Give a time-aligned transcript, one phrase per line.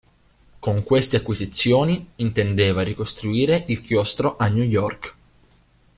[0.59, 5.15] Con queste acquisizioni intendeva ricostruire il chiostro a New York.